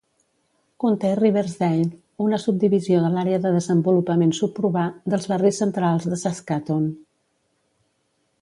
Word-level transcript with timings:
Conté 0.83 1.09
Riversdale, 1.19 1.99
una 2.29 2.39
subdivisió 2.45 3.03
de 3.05 3.11
l'Àrea 3.17 3.41
de 3.45 3.51
Desenvolupament 3.59 4.33
Suburbà 4.39 4.87
dels 5.15 5.31
Barris 5.35 5.63
Centrals 5.65 6.11
de 6.15 6.23
Saskatoon. 6.27 6.93